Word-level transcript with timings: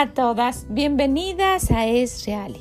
A 0.00 0.14
todas, 0.14 0.64
bienvenidas 0.70 1.70
a 1.70 1.86
Es 1.86 2.24
Real, 2.24 2.56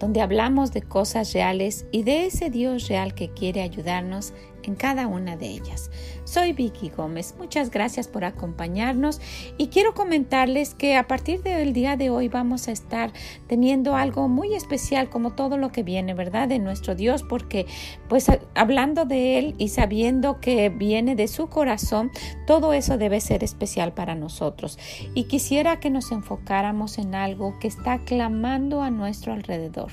donde 0.00 0.22
hablamos 0.22 0.72
de 0.72 0.80
cosas 0.80 1.34
reales 1.34 1.84
y 1.92 2.02
de 2.02 2.24
ese 2.24 2.48
Dios 2.48 2.88
real 2.88 3.14
que 3.14 3.28
quiere 3.28 3.60
ayudarnos 3.60 4.32
en 4.62 4.74
cada 4.74 5.06
una 5.06 5.36
de 5.36 5.48
ellas. 5.48 5.90
Soy 6.24 6.52
Vicky 6.52 6.88
Gómez, 6.88 7.34
muchas 7.38 7.70
gracias 7.70 8.08
por 8.08 8.24
acompañarnos 8.24 9.20
y 9.58 9.68
quiero 9.68 9.94
comentarles 9.94 10.74
que 10.74 10.96
a 10.96 11.06
partir 11.06 11.42
del 11.42 11.72
día 11.72 11.96
de 11.96 12.10
hoy 12.10 12.28
vamos 12.28 12.68
a 12.68 12.72
estar 12.72 13.12
teniendo 13.48 13.96
algo 13.96 14.28
muy 14.28 14.54
especial 14.54 15.10
como 15.10 15.32
todo 15.32 15.58
lo 15.58 15.72
que 15.72 15.82
viene, 15.82 16.14
¿verdad? 16.14 16.48
De 16.48 16.58
nuestro 16.58 16.94
Dios, 16.94 17.22
porque 17.22 17.66
pues 18.08 18.26
hablando 18.54 19.04
de 19.04 19.38
Él 19.38 19.54
y 19.58 19.68
sabiendo 19.68 20.40
que 20.40 20.68
viene 20.68 21.16
de 21.16 21.28
su 21.28 21.48
corazón, 21.48 22.10
todo 22.46 22.72
eso 22.72 22.98
debe 22.98 23.20
ser 23.20 23.44
especial 23.44 23.92
para 23.92 24.14
nosotros. 24.14 24.78
Y 25.14 25.24
quisiera 25.24 25.80
que 25.80 25.90
nos 25.90 26.12
enfocáramos 26.12 26.98
en 26.98 27.14
algo 27.14 27.58
que 27.58 27.68
está 27.68 27.98
clamando 27.98 28.82
a 28.82 28.90
nuestro 28.90 29.32
alrededor 29.32 29.92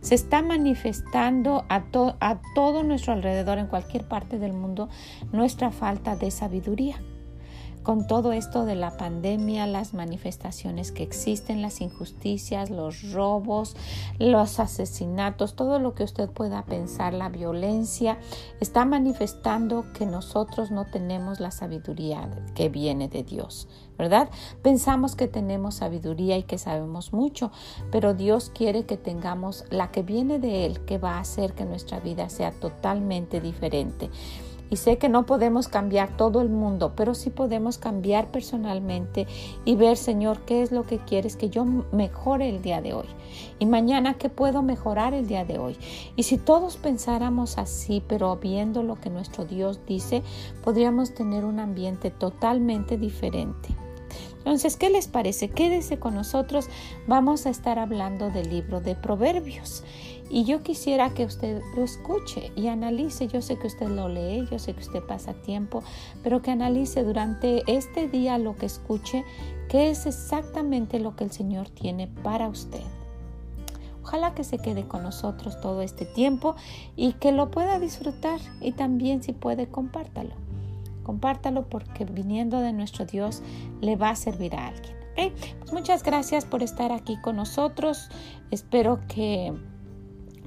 se 0.00 0.14
está 0.14 0.42
manifestando 0.42 1.64
a, 1.68 1.84
a 2.20 2.40
todo 2.54 2.82
nuestro 2.82 3.12
alrededor, 3.12 3.58
en 3.58 3.66
cualquier 3.66 4.06
parte 4.08 4.38
del 4.38 4.52
mundo, 4.52 4.88
nuestra 5.32 5.70
falta 5.70 6.16
de 6.16 6.30
sabiduría 6.30 7.00
con 7.82 8.06
todo 8.06 8.32
esto 8.32 8.64
de 8.64 8.74
la 8.74 8.96
pandemia, 8.96 9.66
las 9.66 9.94
manifestaciones 9.94 10.92
que 10.92 11.02
existen, 11.02 11.62
las 11.62 11.80
injusticias, 11.80 12.70
los 12.70 13.12
robos, 13.12 13.76
los 14.18 14.60
asesinatos, 14.60 15.54
todo 15.54 15.78
lo 15.78 15.94
que 15.94 16.04
usted 16.04 16.28
pueda 16.28 16.64
pensar, 16.64 17.14
la 17.14 17.28
violencia, 17.28 18.18
está 18.60 18.84
manifestando 18.84 19.86
que 19.92 20.06
nosotros 20.06 20.70
no 20.70 20.84
tenemos 20.86 21.40
la 21.40 21.50
sabiduría 21.50 22.28
que 22.54 22.68
viene 22.68 23.08
de 23.08 23.22
Dios, 23.22 23.68
¿verdad? 23.98 24.30
Pensamos 24.62 25.16
que 25.16 25.28
tenemos 25.28 25.76
sabiduría 25.76 26.36
y 26.36 26.42
que 26.42 26.58
sabemos 26.58 27.12
mucho, 27.12 27.50
pero 27.90 28.14
Dios 28.14 28.50
quiere 28.54 28.84
que 28.84 28.96
tengamos 28.96 29.64
la 29.70 29.90
que 29.90 30.02
viene 30.02 30.38
de 30.38 30.66
Él, 30.66 30.84
que 30.84 30.98
va 30.98 31.16
a 31.16 31.20
hacer 31.20 31.54
que 31.54 31.64
nuestra 31.64 32.00
vida 32.00 32.28
sea 32.28 32.52
totalmente 32.52 33.40
diferente. 33.40 34.10
Y 34.70 34.76
sé 34.76 34.98
que 34.98 35.08
no 35.08 35.26
podemos 35.26 35.68
cambiar 35.68 36.16
todo 36.16 36.40
el 36.40 36.48
mundo, 36.48 36.92
pero 36.96 37.14
sí 37.14 37.30
podemos 37.30 37.76
cambiar 37.78 38.30
personalmente 38.30 39.26
y 39.64 39.76
ver, 39.76 39.96
Señor, 39.96 40.40
qué 40.46 40.62
es 40.62 40.72
lo 40.72 40.84
que 40.84 40.98
quieres 40.98 41.36
que 41.36 41.50
yo 41.50 41.64
mejore 41.64 42.48
el 42.48 42.62
día 42.62 42.80
de 42.80 42.94
hoy. 42.94 43.06
Y 43.58 43.66
mañana, 43.66 44.14
qué 44.14 44.28
puedo 44.28 44.62
mejorar 44.62 45.12
el 45.12 45.26
día 45.26 45.44
de 45.44 45.58
hoy. 45.58 45.76
Y 46.16 46.22
si 46.22 46.38
todos 46.38 46.76
pensáramos 46.76 47.58
así, 47.58 48.02
pero 48.06 48.36
viendo 48.36 48.82
lo 48.82 49.00
que 49.00 49.10
nuestro 49.10 49.44
Dios 49.44 49.80
dice, 49.86 50.22
podríamos 50.62 51.14
tener 51.14 51.44
un 51.44 51.58
ambiente 51.58 52.10
totalmente 52.10 52.96
diferente. 52.96 53.74
Entonces, 54.40 54.76
¿qué 54.76 54.88
les 54.88 55.06
parece? 55.06 55.50
Quédese 55.50 55.98
con 55.98 56.14
nosotros. 56.14 56.68
Vamos 57.06 57.46
a 57.46 57.50
estar 57.50 57.78
hablando 57.78 58.30
del 58.30 58.48
libro 58.48 58.80
de 58.80 58.94
Proverbios. 58.94 59.84
Y 60.30 60.44
yo 60.44 60.62
quisiera 60.62 61.10
que 61.10 61.24
usted 61.24 61.60
lo 61.76 61.84
escuche 61.84 62.52
y 62.56 62.68
analice. 62.68 63.28
Yo 63.28 63.42
sé 63.42 63.58
que 63.58 63.66
usted 63.66 63.88
lo 63.88 64.08
lee, 64.08 64.46
yo 64.50 64.58
sé 64.58 64.72
que 64.74 64.80
usted 64.80 65.02
pasa 65.02 65.34
tiempo, 65.34 65.82
pero 66.22 66.40
que 66.40 66.52
analice 66.52 67.02
durante 67.02 67.64
este 67.66 68.08
día 68.08 68.38
lo 68.38 68.56
que 68.56 68.66
escuche, 68.66 69.24
qué 69.68 69.90
es 69.90 70.06
exactamente 70.06 71.00
lo 71.00 71.16
que 71.16 71.24
el 71.24 71.32
Señor 71.32 71.68
tiene 71.68 72.06
para 72.06 72.48
usted. 72.48 72.82
Ojalá 74.02 74.34
que 74.34 74.44
se 74.44 74.58
quede 74.58 74.88
con 74.88 75.02
nosotros 75.02 75.60
todo 75.60 75.82
este 75.82 76.06
tiempo 76.06 76.56
y 76.96 77.12
que 77.14 77.32
lo 77.32 77.50
pueda 77.50 77.78
disfrutar 77.78 78.40
y 78.60 78.72
también 78.72 79.22
si 79.22 79.32
puede 79.32 79.68
compártalo. 79.68 80.49
Compártalo 81.02 81.68
porque 81.68 82.04
viniendo 82.04 82.60
de 82.60 82.72
nuestro 82.72 83.04
Dios 83.04 83.42
le 83.80 83.96
va 83.96 84.10
a 84.10 84.16
servir 84.16 84.54
a 84.54 84.68
alguien. 84.68 85.00
Pues 85.58 85.72
muchas 85.72 86.02
gracias 86.02 86.46
por 86.46 86.62
estar 86.62 86.92
aquí 86.92 87.20
con 87.20 87.36
nosotros. 87.36 88.08
Espero 88.50 89.00
que 89.06 89.52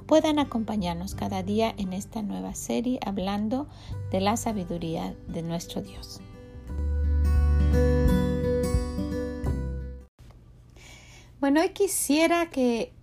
puedan 0.08 0.40
acompañarnos 0.40 1.16
cada 1.16 1.44
día 1.44 1.74
en 1.78 1.94
esta 1.94 2.22
nueva 2.22 2.56
serie 2.56 3.00
hablando 3.06 3.68
de 4.12 4.22
la 4.22 4.36
sabiduría 4.36 5.16
de 5.28 5.44
nuestro 5.44 5.82
Dios. 5.82 6.22
Bueno, 11.40 11.62
hoy 11.62 11.70
quisiera 11.70 12.50
que 12.50 12.94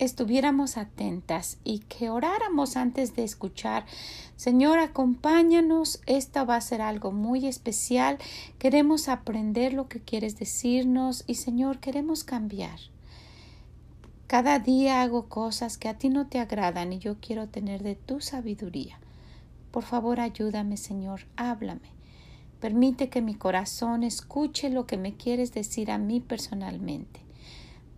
estuviéramos 0.00 0.76
atentas 0.76 1.58
y 1.62 1.80
que 1.80 2.10
oráramos 2.10 2.76
antes 2.76 3.14
de 3.14 3.22
escuchar. 3.22 3.84
Señor, 4.36 4.78
acompáñanos. 4.78 6.00
Esta 6.06 6.44
va 6.44 6.56
a 6.56 6.60
ser 6.60 6.80
algo 6.82 7.12
muy 7.12 7.46
especial. 7.46 8.18
Queremos 8.58 9.08
aprender 9.08 9.74
lo 9.74 9.88
que 9.88 10.00
quieres 10.00 10.38
decirnos 10.38 11.22
y 11.26 11.34
Señor, 11.34 11.78
queremos 11.78 12.24
cambiar. 12.24 12.80
Cada 14.26 14.58
día 14.58 15.02
hago 15.02 15.28
cosas 15.28 15.76
que 15.76 15.88
a 15.88 15.98
ti 15.98 16.08
no 16.08 16.26
te 16.28 16.38
agradan 16.38 16.92
y 16.92 16.98
yo 16.98 17.16
quiero 17.20 17.48
tener 17.48 17.82
de 17.82 17.94
tu 17.94 18.20
sabiduría. 18.20 18.98
Por 19.70 19.82
favor, 19.84 20.18
ayúdame, 20.18 20.76
Señor, 20.76 21.26
háblame. 21.36 21.90
Permite 22.60 23.08
que 23.08 23.22
mi 23.22 23.34
corazón 23.34 24.02
escuche 24.02 24.70
lo 24.70 24.86
que 24.86 24.96
me 24.96 25.14
quieres 25.16 25.52
decir 25.52 25.90
a 25.90 25.98
mí 25.98 26.20
personalmente. 26.20 27.20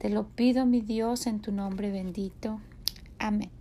Te 0.02 0.10
lo 0.10 0.26
pido, 0.26 0.66
mi 0.66 0.80
Dios, 0.80 1.28
en 1.28 1.38
tu 1.38 1.52
nombre 1.52 1.92
bendito. 1.92 2.60
Amén. 3.20 3.52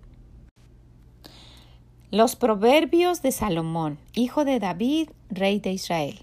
Los 2.09 2.35
proverbios 2.35 3.21
de 3.21 3.31
Salomón, 3.31 3.99
hijo 4.15 4.43
de 4.43 4.57
David, 4.57 5.11
rey 5.29 5.59
de 5.59 5.71
Israel. 5.71 6.19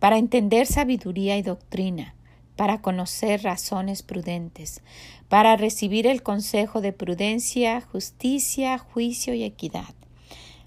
Para 0.00 0.18
entender 0.18 0.66
sabiduría 0.66 1.38
y 1.38 1.42
doctrina, 1.42 2.16
para 2.56 2.82
conocer 2.82 3.44
razones 3.44 4.02
prudentes, 4.02 4.82
para 5.28 5.54
recibir 5.54 6.08
el 6.08 6.24
consejo 6.24 6.80
de 6.80 6.92
prudencia, 6.92 7.80
justicia, 7.80 8.78
juicio 8.78 9.32
y 9.32 9.44
equidad, 9.44 9.94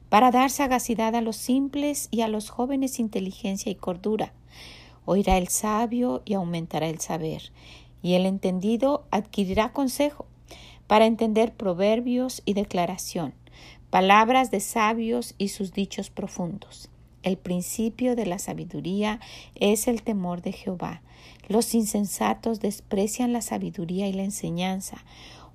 para 0.08 0.32
dar 0.32 0.52
sagacidad 0.52 1.16
a 1.16 1.22
los 1.22 1.36
simples 1.36 2.08
y 2.12 2.22
a 2.22 2.30
los 2.30 2.50
jóvenes 2.50 3.00
inteligencia 3.00 3.74
y 3.74 3.76
cordura. 3.76 4.32
Oirá 5.04 5.38
el 5.38 5.50
sabio 5.50 6.22
y 6.24 6.36
aumentará 6.36 6.88
el 6.88 7.02
saber, 7.02 7.52
y 8.02 8.14
el 8.14 8.26
entendido 8.26 9.06
adquirirá 9.12 9.72
consejo 9.74 10.26
para 10.88 11.06
entender 11.06 11.54
proverbios 11.54 12.42
y 12.46 12.54
declaración, 12.54 13.34
palabras 13.90 14.52
de 14.52 14.60
sabios 14.60 15.36
y 15.38 15.50
sus 15.50 15.74
dichos 15.74 16.10
profundos. 16.10 16.90
El 17.22 17.38
principio 17.38 18.16
de 18.16 18.26
la 18.26 18.40
sabiduría 18.40 19.20
es 19.56 19.88
el 19.88 20.04
temor 20.04 20.42
de 20.42 20.54
Jehová. 20.54 21.02
Los 21.48 21.76
insensatos 21.76 22.60
desprecian 22.60 23.34
la 23.34 23.42
sabiduría 23.42 24.08
y 24.08 24.14
la 24.14 24.24
enseñanza. 24.24 25.04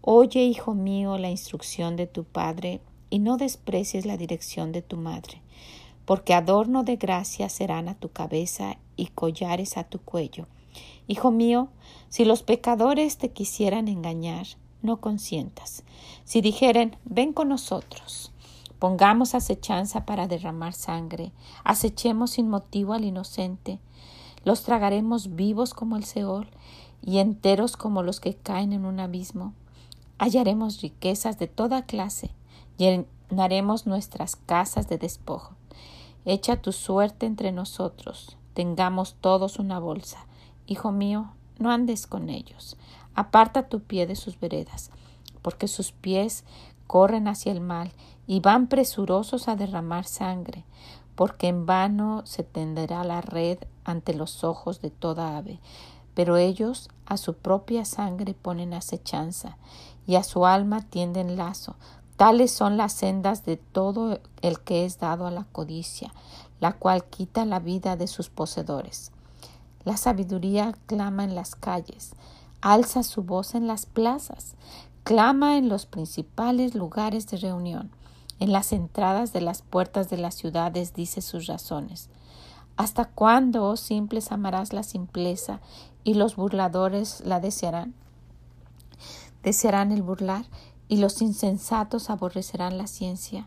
Oye, 0.02 0.42
hijo 0.42 0.74
mío, 0.74 1.16
la 1.16 1.30
instrucción 1.30 1.96
de 1.96 2.06
tu 2.06 2.24
padre, 2.24 2.80
y 3.14 3.20
no 3.20 3.36
desprecies 3.36 4.06
la 4.06 4.16
dirección 4.16 4.72
de 4.72 4.82
tu 4.82 4.96
madre, 4.96 5.40
porque 6.04 6.34
adorno 6.34 6.82
de 6.82 6.96
gracia 6.96 7.48
serán 7.48 7.88
a 7.88 7.94
tu 7.94 8.08
cabeza 8.08 8.76
y 8.96 9.06
collares 9.06 9.76
a 9.76 9.84
tu 9.84 10.00
cuello. 10.00 10.48
Hijo 11.06 11.30
mío, 11.30 11.68
si 12.08 12.24
los 12.24 12.42
pecadores 12.42 13.18
te 13.18 13.32
quisieran 13.32 13.88
engañar, 13.88 14.46
no 14.82 15.00
consientas. 15.00 15.82
Si 16.24 16.40
dijeren, 16.40 16.96
ven 17.04 17.32
con 17.32 17.48
nosotros, 17.48 18.32
pongamos 18.78 19.34
acechanza 19.34 20.06
para 20.06 20.28
derramar 20.28 20.72
sangre, 20.74 21.32
acechemos 21.64 22.32
sin 22.32 22.48
motivo 22.48 22.92
al 22.92 23.04
inocente, 23.04 23.80
los 24.44 24.62
tragaremos 24.62 25.34
vivos 25.34 25.74
como 25.74 25.96
el 25.96 26.04
Seol 26.04 26.48
y 27.02 27.18
enteros 27.18 27.76
como 27.76 28.02
los 28.02 28.20
que 28.20 28.34
caen 28.34 28.72
en 28.72 28.84
un 28.84 29.00
abismo. 29.00 29.54
Hallaremos 30.18 30.80
riquezas 30.82 31.38
de 31.38 31.48
toda 31.48 31.86
clase, 31.86 32.30
llenaremos 32.78 33.86
nuestras 33.86 34.36
casas 34.36 34.88
de 34.88 34.98
despojo. 34.98 35.54
Echa 36.26 36.62
tu 36.62 36.72
suerte 36.72 37.26
entre 37.26 37.52
nosotros, 37.52 38.36
tengamos 38.54 39.16
todos 39.20 39.58
una 39.58 39.78
bolsa 39.78 40.26
Hijo 40.66 40.92
mío, 40.92 41.32
no 41.58 41.70
andes 41.70 42.06
con 42.06 42.30
ellos. 42.30 42.76
Aparta 43.14 43.68
tu 43.68 43.80
pie 43.80 44.06
de 44.06 44.16
sus 44.16 44.40
veredas, 44.40 44.90
porque 45.42 45.68
sus 45.68 45.92
pies 45.92 46.44
corren 46.86 47.28
hacia 47.28 47.52
el 47.52 47.60
mal 47.60 47.92
y 48.26 48.40
van 48.40 48.66
presurosos 48.66 49.48
a 49.48 49.56
derramar 49.56 50.04
sangre, 50.04 50.64
porque 51.14 51.48
en 51.48 51.66
vano 51.66 52.22
se 52.24 52.42
tenderá 52.42 53.04
la 53.04 53.20
red 53.20 53.58
ante 53.84 54.14
los 54.14 54.42
ojos 54.42 54.80
de 54.80 54.90
toda 54.90 55.36
ave. 55.36 55.60
Pero 56.14 56.36
ellos 56.36 56.88
a 57.06 57.16
su 57.16 57.34
propia 57.34 57.84
sangre 57.84 58.34
ponen 58.34 58.72
acechanza, 58.72 59.58
y 60.06 60.16
a 60.16 60.22
su 60.22 60.46
alma 60.46 60.82
tienden 60.82 61.36
lazo. 61.36 61.76
Tales 62.16 62.52
son 62.52 62.76
las 62.76 62.92
sendas 62.92 63.44
de 63.44 63.56
todo 63.56 64.20
el 64.40 64.60
que 64.60 64.84
es 64.84 64.98
dado 64.98 65.26
a 65.26 65.30
la 65.30 65.44
codicia, 65.44 66.12
la 66.60 66.72
cual 66.72 67.04
quita 67.04 67.44
la 67.44 67.58
vida 67.58 67.96
de 67.96 68.06
sus 68.06 68.30
poseedores. 68.30 69.10
La 69.84 69.96
sabiduría 69.96 70.74
clama 70.86 71.24
en 71.24 71.34
las 71.34 71.54
calles, 71.54 72.14
alza 72.60 73.02
su 73.02 73.22
voz 73.22 73.54
en 73.54 73.66
las 73.66 73.84
plazas, 73.84 74.54
clama 75.02 75.58
en 75.58 75.68
los 75.68 75.84
principales 75.84 76.74
lugares 76.74 77.26
de 77.26 77.36
reunión, 77.36 77.90
en 78.40 78.52
las 78.52 78.72
entradas 78.72 79.32
de 79.32 79.42
las 79.42 79.62
puertas 79.62 80.08
de 80.08 80.16
las 80.16 80.34
ciudades 80.34 80.94
dice 80.94 81.20
sus 81.20 81.46
razones. 81.46 82.08
¿Hasta 82.76 83.04
cuándo, 83.04 83.64
oh 83.64 83.76
simples, 83.76 84.32
amarás 84.32 84.72
la 84.72 84.82
simpleza 84.82 85.60
y 86.02 86.14
los 86.14 86.36
burladores 86.36 87.22
la 87.24 87.38
desearán? 87.38 87.94
Desearán 89.42 89.92
el 89.92 90.02
burlar 90.02 90.46
y 90.88 90.96
los 90.96 91.22
insensatos 91.22 92.10
aborrecerán 92.10 92.78
la 92.78 92.86
ciencia. 92.86 93.46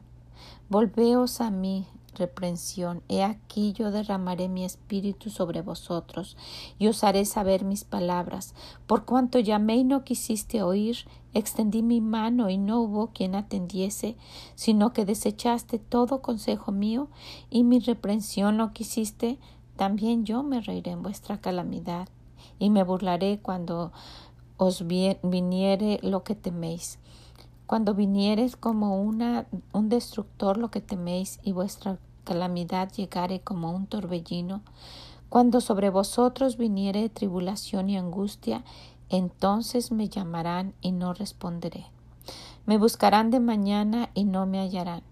Volveos 0.70 1.42
a 1.42 1.50
mí, 1.50 1.88
reprensión. 2.18 3.04
He 3.08 3.24
aquí 3.24 3.74
yo 3.74 3.92
derramaré 3.92 4.50
mi 4.50 4.66
espíritu 4.66 5.30
sobre 5.30 5.62
vosotros, 5.62 6.36
y 6.78 6.88
os 6.88 7.04
haré 7.04 7.26
saber 7.26 7.64
mis 7.64 7.84
palabras. 7.84 8.54
Por 8.88 9.06
cuanto 9.06 9.40
llamé 9.40 9.78
y 9.78 9.84
no 9.84 10.04
quisiste 10.04 10.62
oír, 10.62 10.98
extendí 11.34 11.84
mi 11.84 12.02
mano 12.02 12.50
y 12.50 12.58
no 12.58 12.82
hubo 12.82 13.08
quien 13.08 13.36
atendiese, 13.36 14.18
sino 14.56 14.92
que 14.92 15.06
desechaste 15.06 15.80
todo 15.80 16.22
consejo 16.22 16.72
mío, 16.72 17.08
y 17.50 17.64
mi 17.64 17.80
reprensión 17.80 18.58
no 18.58 18.74
quisiste, 18.74 19.40
también 19.76 20.26
yo 20.26 20.44
me 20.44 20.60
reiré 20.62 20.92
en 20.92 21.04
vuestra 21.04 21.40
calamidad, 21.40 22.10
y 22.60 22.70
me 22.70 22.84
burlaré 22.84 23.40
cuando 23.40 23.92
os 24.58 24.86
viniere 24.88 26.00
lo 26.02 26.24
que 26.24 26.34
teméis. 26.34 26.98
Cuando 27.68 27.94
vinieres 27.94 28.56
como 28.56 29.02
una, 29.02 29.46
un 29.74 29.90
destructor 29.90 30.58
lo 30.58 30.72
que 30.72 30.82
teméis 30.82 31.40
y 31.44 31.52
vuestra 31.52 32.00
calamidad 32.24 32.92
llegare 32.94 33.42
como 33.42 33.72
un 33.72 33.88
torbellino, 33.88 34.62
cuando 35.30 35.60
sobre 35.60 35.90
vosotros 35.90 36.58
viniere 36.58 37.10
tribulación 37.10 37.90
y 37.90 37.98
angustia, 37.98 38.64
entonces 39.10 39.92
me 39.92 40.08
llamarán 40.08 40.74
y 40.82 40.94
no 40.94 41.14
responderé. 41.14 41.86
Me 42.66 42.78
buscarán 42.78 43.32
de 43.32 43.42
mañana 43.42 44.10
y 44.14 44.24
no 44.24 44.46
me 44.46 44.60
hallarán, 44.60 45.04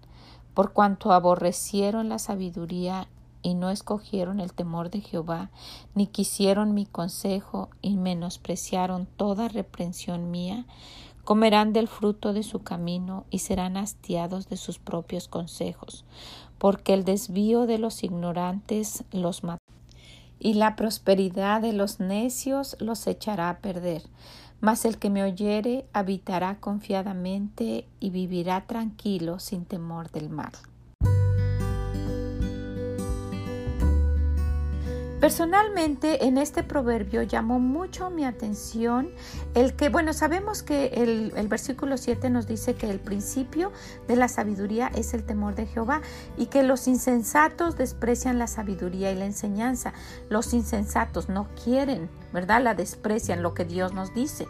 por 0.54 0.72
cuanto 0.72 1.12
aborrecieron 1.12 2.08
la 2.08 2.20
sabiduría 2.20 3.10
y 3.42 3.54
no 3.54 3.70
escogieron 3.70 4.40
el 4.40 4.54
temor 4.54 4.90
de 4.90 5.02
Jehová, 5.02 5.52
ni 5.94 6.08
quisieron 6.08 6.74
mi 6.74 6.86
consejo 6.86 7.70
y 7.82 7.96
menospreciaron 7.96 9.06
toda 9.06 9.50
reprensión 9.50 10.32
mía, 10.32 10.66
comerán 11.26 11.74
del 11.74 11.90
fruto 11.90 12.32
de 12.32 12.44
su 12.44 12.64
camino 12.64 13.26
y 13.30 13.40
serán 13.40 13.76
hastiados 13.76 14.48
de 14.48 14.56
sus 14.56 14.80
propios 14.80 15.28
consejos, 15.28 16.06
porque 16.58 16.94
el 16.94 17.04
desvío 17.04 17.66
de 17.66 17.80
los 17.80 18.04
ignorantes 18.04 19.04
los 19.12 19.44
matará 19.44 19.60
y 20.40 20.54
la 20.54 20.76
prosperidad 20.76 21.62
de 21.62 21.74
los 21.74 22.00
necios 22.00 22.78
los 22.80 23.08
echará 23.08 23.50
a 23.50 23.58
perder. 23.60 24.04
Mas 24.62 24.86
el 24.86 24.98
que 24.98 25.10
me 25.10 25.24
oyere 25.24 25.86
habitará 25.92 26.60
confiadamente 26.60 27.86
y 28.00 28.10
vivirá 28.10 28.66
tranquilo 28.68 29.40
sin 29.40 29.66
temor 29.66 30.12
del 30.12 30.30
mal. 30.30 30.52
Personalmente 35.26 36.28
en 36.28 36.38
este 36.38 36.62
proverbio 36.62 37.24
llamó 37.24 37.60
mucho 37.60 38.12
mi 38.12 38.26
atención 38.26 39.10
el 39.56 39.76
que, 39.76 39.90
bueno, 39.90 40.14
sabemos 40.14 40.62
que 40.62 40.86
el, 40.94 41.48
versículo 41.48 41.98
7 41.98 42.30
nos 42.30 42.46
dice 42.46 42.76
que 42.76 42.92
el 42.92 43.00
principio 43.00 43.72
de 44.08 44.18
la 44.18 44.28
sabiduría 44.28 44.92
es 44.94 45.16
el 45.16 45.24
temor 45.24 45.56
de 45.56 45.66
Jehová 45.66 46.02
y 46.38 46.46
que 46.46 46.62
los 46.62 46.88
insensatos 46.88 47.76
desprecian 47.76 48.38
la 48.38 48.46
sabiduría 48.46 49.12
y 49.12 49.16
la 49.16 49.26
enseñanza. 49.26 49.94
Los 50.30 50.54
insensatos 50.54 51.28
no 51.28 51.48
quieren, 51.64 52.08
¿verdad? 52.32 52.62
La 52.62 52.76
desprecian 52.76 53.42
lo 53.42 53.56
que 53.56 53.66
Dios 53.66 53.96
nos 53.96 54.14
dice. 54.14 54.48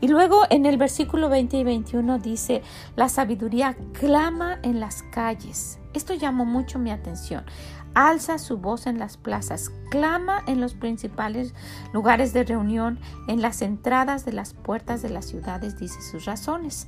Y 0.00 0.08
luego 0.08 0.42
en 0.50 0.66
el 0.66 0.76
versículo 0.76 1.28
20 1.28 1.56
y 1.58 1.62
21 1.62 2.18
dice, 2.18 2.62
la 2.96 3.08
sabiduría 3.08 3.76
clama 3.92 4.58
en 4.64 4.80
las 4.80 5.04
calles. 5.04 5.78
Esto 5.94 6.14
llamó 6.14 6.44
mucho 6.44 6.80
mi 6.80 6.90
atención 6.90 7.44
alza 7.96 8.38
su 8.38 8.58
voz 8.58 8.86
en 8.86 8.98
las 8.98 9.16
plazas, 9.16 9.70
clama 9.90 10.42
en 10.46 10.60
los 10.60 10.74
principales 10.74 11.54
lugares 11.94 12.34
de 12.34 12.44
reunión, 12.44 13.00
en 13.26 13.40
las 13.40 13.62
entradas 13.62 14.26
de 14.26 14.34
las 14.34 14.52
puertas 14.52 15.00
de 15.00 15.08
las 15.08 15.24
ciudades, 15.24 15.78
dice 15.78 16.00
sus 16.02 16.26
razones. 16.26 16.86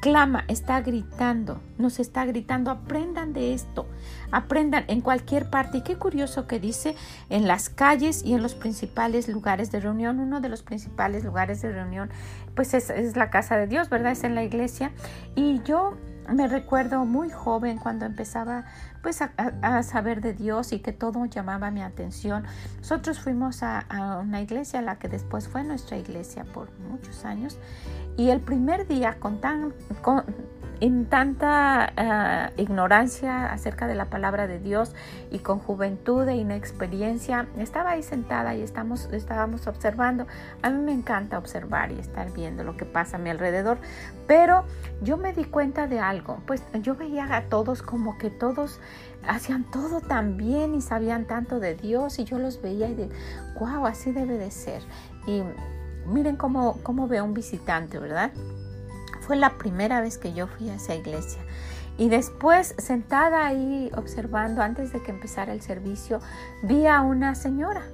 Clama, 0.00 0.44
está 0.48 0.80
gritando, 0.80 1.60
nos 1.76 2.00
está 2.00 2.24
gritando, 2.24 2.70
aprendan 2.70 3.34
de 3.34 3.52
esto, 3.52 3.86
aprendan 4.30 4.84
en 4.88 5.02
cualquier 5.02 5.50
parte. 5.50 5.78
Y 5.78 5.82
qué 5.82 5.96
curioso 5.96 6.46
que 6.46 6.58
dice 6.58 6.96
en 7.28 7.46
las 7.46 7.68
calles 7.68 8.22
y 8.24 8.32
en 8.32 8.42
los 8.42 8.54
principales 8.54 9.28
lugares 9.28 9.70
de 9.70 9.80
reunión. 9.80 10.20
Uno 10.20 10.40
de 10.40 10.48
los 10.48 10.62
principales 10.62 11.22
lugares 11.22 11.60
de 11.60 11.72
reunión, 11.72 12.10
pues 12.54 12.72
es, 12.72 12.88
es 12.88 13.16
la 13.16 13.28
casa 13.28 13.58
de 13.58 13.66
Dios, 13.66 13.90
¿verdad? 13.90 14.12
Es 14.12 14.24
en 14.24 14.34
la 14.34 14.42
iglesia. 14.42 14.90
Y 15.34 15.62
yo 15.64 15.98
me 16.32 16.48
recuerdo 16.48 17.04
muy 17.04 17.30
joven 17.30 17.78
cuando 17.78 18.06
empezaba 18.06 18.64
pues 19.02 19.22
a, 19.22 19.82
saber 19.82 20.20
de 20.20 20.34
Dios 20.34 20.72
y 20.72 20.80
que 20.80 20.92
todo 20.92 21.24
llamaba 21.24 21.70
mi 21.70 21.82
atención. 21.82 22.44
Nosotros 22.78 23.18
fuimos 23.18 23.62
a, 23.62 24.20
una 24.22 24.40
iglesia, 24.40 24.82
la 24.82 24.98
que 24.98 25.08
después 25.08 25.48
fue 25.48 25.64
nuestra 25.64 25.96
iglesia 25.96 26.44
por 26.44 26.70
muchos 26.78 27.24
años, 27.24 27.58
y 28.16 28.30
el 28.30 28.40
primer 28.40 28.86
día 28.86 29.18
con 29.18 29.40
tan, 29.40 29.72
en 30.80 31.06
tanta 31.06 31.92
eh, 31.96 32.62
ignorancia 32.62 33.52
acerca 33.52 33.86
de 33.86 33.94
la 33.94 34.06
palabra 34.06 34.46
de 34.46 34.58
Dios 34.58 34.94
y 35.30 35.40
con 35.40 35.58
juventud 35.58 36.26
e 36.26 36.34
inexperiencia, 36.34 37.46
estaba 37.58 37.90
ahí 37.90 38.02
sentada 38.02 38.54
y 38.54 38.62
estamos, 38.62 39.08
estábamos 39.12 39.66
observando. 39.66 40.26
A 40.62 40.70
mí 40.70 40.82
me 40.82 40.92
encanta 40.92 41.38
observar 41.38 41.92
y 41.92 41.98
estar 41.98 42.32
viendo 42.32 42.64
lo 42.64 42.76
que 42.76 42.86
pasa 42.86 43.18
a 43.18 43.20
mi 43.20 43.28
alrededor, 43.28 43.78
pero 44.26 44.64
yo 45.02 45.18
me 45.18 45.32
di 45.34 45.44
cuenta 45.44 45.86
de 45.86 46.00
algo, 46.00 46.38
pues 46.46 46.62
yo 46.80 46.94
veía 46.94 47.36
a 47.36 47.42
todos 47.42 47.82
como 47.82 48.16
que 48.16 48.30
todos 48.30 48.80
hacían 49.28 49.64
todo 49.70 50.00
tan 50.00 50.38
bien 50.38 50.74
y 50.74 50.80
sabían 50.80 51.26
tanto 51.26 51.60
de 51.60 51.74
Dios 51.74 52.18
y 52.18 52.24
yo 52.24 52.38
los 52.38 52.62
veía 52.62 52.88
y 52.88 52.94
de, 52.94 53.10
wow, 53.58 53.86
así 53.86 54.12
debe 54.12 54.38
de 54.38 54.50
ser. 54.50 54.82
Y 55.26 55.42
miren 56.06 56.36
cómo, 56.36 56.78
cómo 56.82 57.06
veo 57.06 57.24
un 57.24 57.34
visitante, 57.34 57.98
¿verdad? 57.98 58.32
Fue 59.30 59.36
la 59.36 59.58
primera 59.58 60.00
vez 60.00 60.18
que 60.18 60.32
yo 60.32 60.48
fui 60.48 60.70
a 60.70 60.74
esa 60.74 60.92
iglesia. 60.96 61.40
Y 61.96 62.08
después, 62.08 62.74
sentada 62.78 63.46
ahí 63.46 63.88
observando, 63.96 64.60
antes 64.60 64.92
de 64.92 65.00
que 65.04 65.12
empezara 65.12 65.52
el 65.52 65.62
servicio, 65.62 66.18
vi 66.64 66.88
a 66.88 67.00
una 67.00 67.36
señora, 67.36 67.84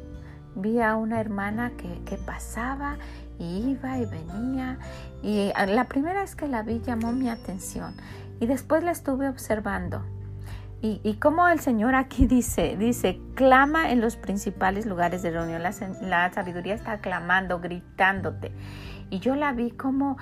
vi 0.54 0.80
a 0.80 0.96
una 0.96 1.20
hermana 1.20 1.72
que, 1.76 2.16
pasaba 2.16 2.96
y 3.38 3.72
iba 3.72 3.98
y 3.98 4.06
venía. 4.06 4.78
Y 5.22 5.52
la 5.54 5.84
primera 5.84 6.22
vez 6.22 6.34
que 6.34 6.48
la 6.48 6.62
vi 6.62 6.80
llamó 6.80 7.12
mi 7.12 7.28
atención. 7.28 7.94
Y 8.40 8.46
después 8.46 8.82
la 8.82 8.92
estuve 8.92 9.28
observando. 9.28 10.02
Y, 10.80 11.16
como 11.20 11.48
el 11.48 11.60
Señor 11.60 11.96
aquí 11.96 12.26
dice, 12.26 12.78
dice, 12.78 13.20
clama 13.34 13.90
en 13.90 14.00
los 14.00 14.16
principales 14.16 14.86
lugares 14.86 15.20
de 15.20 15.32
reunión. 15.32 15.62
La 15.62 16.32
sabiduría 16.32 16.72
está 16.72 17.02
clamando, 17.02 17.60
gritándote 17.60 18.52
y 19.10 19.18
yo 19.20 19.34
la 19.36 19.52
vi 19.52 19.70
como 19.70 20.16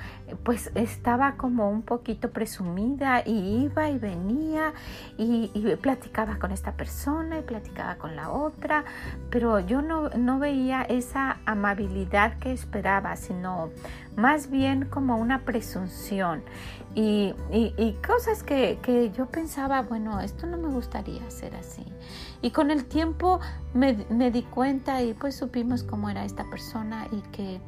pues 0.45 0.71
estaba 0.75 1.37
como 1.37 1.71
un 1.71 1.83
poquito 1.83 2.31
presumida 2.31 3.23
y 3.25 3.65
iba 3.65 3.89
y 3.91 3.99
venía 3.99 4.73
y, 5.17 5.49
platicaba 5.81 6.39
con 6.39 6.53
esta 6.53 6.73
persona 6.73 7.39
y 7.39 7.43
platicaba 7.43 7.97
con 7.97 8.17
la 8.17 8.31
otra, 8.31 8.85
pero 9.31 9.61
yo 9.61 9.83
no, 9.83 10.09
no 10.11 10.39
veía 10.39 10.83
esa 10.83 11.39
amabilidad 11.47 12.39
que 12.39 12.53
esperaba, 12.53 13.17
sino 13.17 13.71
más 14.17 14.51
bien 14.51 14.87
como 14.87 15.17
una 15.17 15.45
presunción 15.45 16.43
y, 16.95 17.35
cosas 18.07 18.45
que, 18.45 18.79
que, 18.83 19.11
yo 19.11 19.27
pensaba, 19.27 19.83
bueno, 19.83 20.21
esto 20.21 20.47
no 20.47 20.57
me 20.57 20.69
gustaría 20.69 21.27
hacer 21.27 21.57
así. 21.57 21.85
Y 22.41 22.51
con 22.51 22.71
el 22.71 22.85
tiempo 22.85 23.41
me, 23.73 24.05
me, 24.11 24.31
di 24.31 24.43
cuenta 24.43 25.03
y 25.03 25.15
pues 25.15 25.35
supimos 25.35 25.83
cómo 25.83 26.09
era 26.09 26.25
esta 26.25 26.45
persona 26.45 27.09
y 27.11 27.21
que 27.33 27.61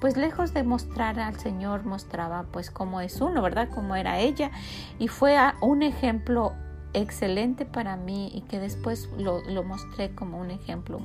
pues 0.00 0.16
lejos 0.16 0.52
de 0.52 0.64
mostrar 0.64 1.18
al 1.18 1.38
Señor 1.38 1.84
mostraba 1.84 2.44
pues 2.52 2.70
cómo 2.70 3.00
es 3.00 3.20
uno, 3.20 3.40
¿verdad? 3.40 3.68
Cómo 3.74 3.96
era 3.96 4.18
ella 4.18 4.50
y 4.98 5.08
fue 5.08 5.38
un 5.62 5.82
ejemplo 5.82 6.52
excelente 6.92 7.64
para 7.64 7.96
mí 7.96 8.30
y 8.34 8.42
que 8.42 8.58
después 8.58 9.08
lo, 9.16 9.42
lo 9.48 9.62
mostré 9.62 10.14
como 10.14 10.38
un 10.38 10.50
ejemplo 10.50 11.00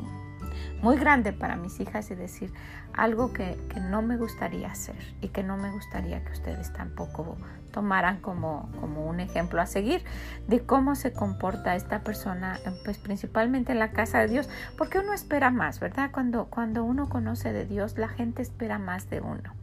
muy 0.82 0.98
grande 0.98 1.34
para 1.34 1.56
mis 1.56 1.80
hijas 1.80 2.10
y 2.12 2.16
decir 2.16 2.54
algo 2.94 3.34
que, 3.34 3.58
no 3.90 4.02
me 4.02 4.18
gustaría 4.18 4.70
hacer 4.70 4.96
y 5.22 5.30
que 5.30 5.42
no 5.42 5.58
me 5.58 5.72
gustaría 5.72 6.24
que 6.24 6.32
ustedes 6.32 6.72
tampoco 6.74 7.38
tomaran 7.72 8.20
como, 8.20 8.70
como 8.80 9.06
un 9.06 9.20
ejemplo 9.20 9.62
a 9.62 9.66
seguir 9.66 10.04
de 10.48 10.62
cómo 10.62 10.96
se 10.96 11.14
comporta 11.14 11.76
esta 11.76 12.02
persona, 12.02 12.60
pues 12.84 12.98
principalmente 12.98 13.72
en 13.72 13.80
la 13.80 13.92
casa 13.92 14.20
de 14.20 14.28
Dios, 14.28 14.50
porque 14.78 15.00
uno 15.00 15.14
espera 15.14 15.50
más, 15.50 15.80
¿verdad? 15.80 16.12
Cuando, 16.12 16.46
cuando 16.46 16.84
uno 16.84 17.10
conoce 17.10 17.54
de 17.54 17.66
Dios, 17.66 17.98
la 17.98 18.10
gente 18.10 18.42
espera 18.42 18.80
más 18.80 19.10
de 19.10 19.22
uno. 19.22 19.59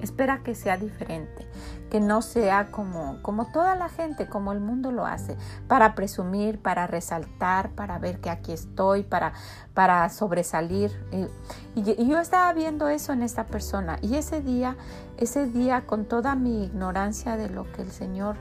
Espera 0.00 0.42
que 0.44 0.54
sea 0.54 0.76
diferente, 0.76 1.48
que 1.90 2.00
no 2.00 2.20
sea 2.22 2.70
como, 2.70 3.20
como 3.22 3.50
toda 3.50 3.74
la 3.74 3.88
gente, 3.88 4.28
como 4.28 4.52
el 4.52 4.60
mundo 4.60 4.92
lo 4.92 5.06
hace, 5.06 5.36
para 5.68 5.94
presumir, 5.94 6.60
para 6.60 6.86
resaltar, 6.86 7.70
para 7.70 7.98
ver 7.98 8.20
que 8.20 8.30
aquí 8.30 8.52
estoy, 8.52 9.02
para, 9.02 9.32
para 9.74 10.08
sobresalir. 10.10 10.92
Y, 11.74 11.82
yo 11.82 12.20
estaba 12.20 12.52
viendo 12.52 12.88
eso 12.88 13.12
en 13.12 13.22
esta 13.22 13.46
persona 13.46 13.98
y 14.02 14.16
ese 14.16 14.40
día, 14.40 14.76
ese 15.16 15.46
día 15.46 15.86
con 15.86 16.04
toda 16.04 16.34
mi 16.34 16.64
ignorancia 16.64 17.36
de 17.36 17.48
lo 17.48 17.70
que 17.72 17.82
el 17.82 17.90
Señor 17.90 18.36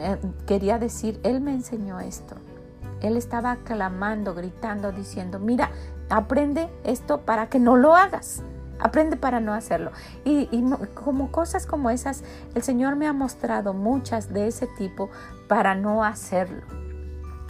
eh, 0.00 0.18
quería 0.46 0.78
decir, 0.78 1.20
Él 1.22 1.40
me 1.40 1.52
enseñó 1.52 2.00
esto. 2.00 2.36
Él 3.00 3.16
estaba 3.16 3.56
clamando, 3.64 4.34
gritando, 4.34 4.90
diciendo, 4.92 5.38
mira, 5.38 5.70
aprende 6.10 6.68
esto 6.84 7.20
para 7.22 7.48
que 7.48 7.60
no 7.60 7.76
lo 7.76 7.94
hagas. 7.94 8.42
Aprende 8.78 9.16
para 9.16 9.40
no 9.40 9.54
hacerlo. 9.54 9.92
Y, 10.24 10.48
como 10.94 11.30
cosas 11.30 11.66
como 11.66 11.90
esas, 11.90 12.22
el 12.54 12.62
Señor 12.62 12.96
me 12.96 13.06
ha 13.06 13.12
mostrado 13.12 13.74
muchas 13.74 14.32
de 14.32 14.48
ese 14.48 14.66
tipo 14.66 15.10
para 15.48 15.74
no 15.74 16.04
hacerlo. 16.04 16.62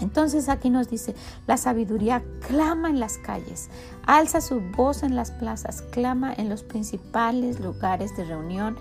Entonces 0.00 0.48
aquí 0.48 0.70
nos 0.70 0.88
dice, 0.88 1.14
la 1.46 1.56
sabiduría 1.56 2.22
clama 2.46 2.88
en 2.88 3.00
las 3.00 3.18
calles, 3.18 3.68
alza 4.06 4.40
su 4.40 4.60
voz 4.60 5.02
en 5.02 5.16
las 5.16 5.30
plazas, 5.30 5.82
clama 5.82 6.32
en 6.32 6.48
los 6.48 6.62
principales 6.62 7.60
lugares 7.60 8.16
de 8.16 8.24
reunión, 8.24 8.76